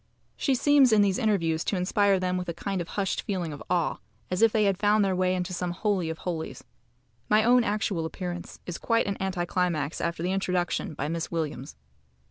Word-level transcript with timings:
She 0.35 0.55
seems 0.55 0.91
in 0.91 1.03
these 1.03 1.19
interviews 1.19 1.63
to 1.65 1.75
inspire 1.75 2.19
them 2.19 2.35
with 2.35 2.49
a 2.49 2.55
kind 2.55 2.81
of 2.81 2.87
hushed 2.97 3.21
feeling 3.21 3.53
of 3.53 3.61
awe, 3.69 3.97
as 4.31 4.41
if 4.41 4.51
they 4.51 4.63
had 4.63 4.79
found 4.79 5.05
their 5.05 5.15
way 5.15 5.35
into 5.35 5.53
some 5.53 5.69
holy 5.69 6.09
of 6.09 6.17
holies. 6.25 6.63
My 7.29 7.43
own 7.43 7.63
actual 7.63 8.03
appearance 8.07 8.59
is 8.65 8.79
quite 8.79 9.05
an 9.05 9.15
anti 9.17 9.45
climax 9.45 10.01
after 10.01 10.23
the 10.23 10.31
introduction 10.31 10.95
by 10.95 11.07
Miss 11.07 11.29
Williams. 11.29 11.75